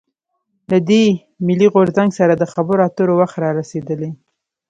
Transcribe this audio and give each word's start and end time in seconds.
له 0.71 0.77
دې 0.89 1.05
«ملي 1.47 1.67
غورځنګ» 1.73 2.09
سره 2.19 2.33
د 2.35 2.43
خبرواترو 2.53 3.13
وخت 3.21 3.35
رارسېدلی. 3.43 4.11